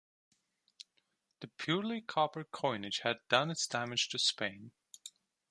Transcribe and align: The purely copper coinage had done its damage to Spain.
The 1.41 1.47
purely 1.47 2.01
copper 2.01 2.43
coinage 2.43 3.01
had 3.03 3.19
done 3.29 3.51
its 3.51 3.67
damage 3.67 4.09
to 4.09 4.17
Spain. 4.17 4.71